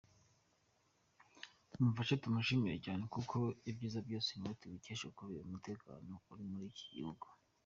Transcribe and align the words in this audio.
Mumfashe 1.79 2.15
tumushimire 2.21 2.77
cyane 2.85 3.03
kuko 3.13 3.37
ibyiza 3.69 3.99
byose 4.07 4.29
niwe 4.33 4.55
tubikesha 4.61 5.05
kubera 5.17 5.45
umutekano 5.47 6.13
uri 6.31 6.45
muri 6.51 6.65
iki 6.73 6.87
gihugu. 6.95 7.25